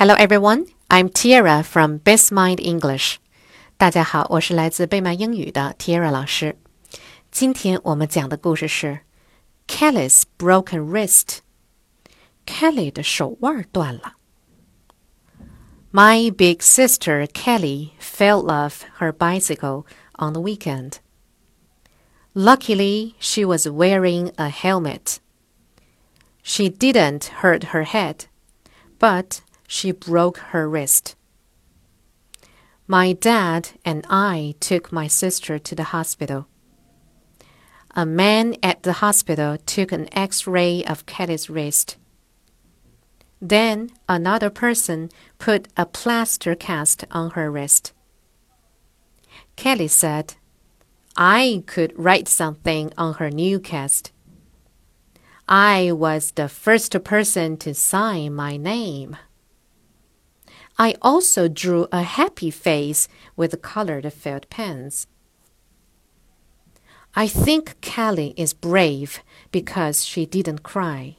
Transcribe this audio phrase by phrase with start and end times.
[0.00, 3.17] Hello everyone, I'm Tiara from BizMind English.
[3.77, 6.57] 大家好，我是来自贝曼英语的 Tiara 老师。
[7.29, 9.01] 今天我们讲的故事是
[9.67, 14.13] Kelly's broken wrist。Kelly 的手腕断了。
[15.91, 19.85] My big sister Kelly fell off her bicycle
[20.17, 20.93] on the weekend.
[22.33, 25.19] Luckily, she was wearing a helmet.
[26.41, 28.25] She didn't hurt her head,
[28.97, 29.41] but
[29.71, 31.15] she broke her wrist.
[32.87, 36.47] My dad and I took my sister to the hospital.
[37.95, 41.95] A man at the hospital took an x ray of Kelly's wrist.
[43.41, 45.09] Then another person
[45.39, 47.93] put a plaster cast on her wrist.
[49.55, 50.33] Kelly said,
[51.15, 54.11] I could write something on her new cast.
[55.47, 59.15] I was the first person to sign my name.
[60.81, 65.05] I also drew a happy face with colored felt pens.
[67.13, 71.17] I think Kelly is brave because she didn't cry.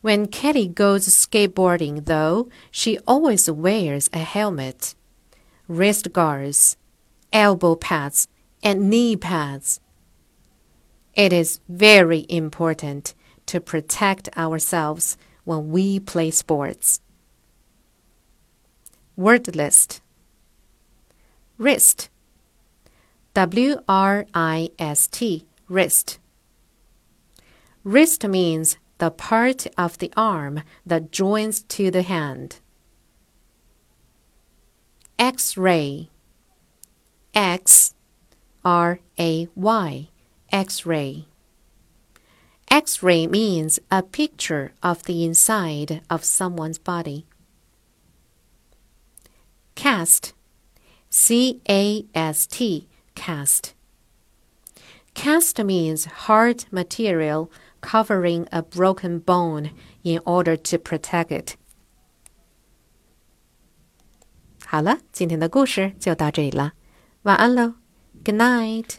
[0.00, 4.94] When Kelly goes skateboarding, though, she always wears a helmet,
[5.68, 6.78] wrist guards,
[7.34, 8.28] elbow pads,
[8.62, 9.78] and knee pads.
[11.12, 17.02] It is very important to protect ourselves when we play sports.
[19.18, 20.00] Word list
[21.58, 22.08] Wrist.
[23.34, 26.20] W R I S T Wrist.
[27.82, 32.60] Wrist means the part of the arm that joins to the hand.
[35.18, 36.10] X ray
[37.34, 37.96] X
[38.64, 40.08] R A Y
[40.52, 41.26] X ray
[42.70, 47.26] X ray means a picture of the inside of someone's body
[49.97, 50.33] Cast
[51.09, 53.73] C A S T cast.
[55.13, 59.71] Cast means hard material covering a broken bone
[60.03, 61.55] in order to protect it.
[64.65, 66.73] 好了，今天的故事就到这里了，
[67.23, 67.75] 晚安喽，
[68.23, 68.95] Good night。